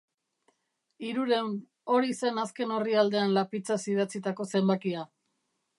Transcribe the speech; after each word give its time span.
Hirurehun, 1.07 1.53
hori 1.97 2.17
zen 2.23 2.41
azken 2.47 2.75
orrialdean 2.79 3.39
lapitzaz 3.39 3.81
idatzitako 3.95 4.53
zenbakia. 4.55 5.11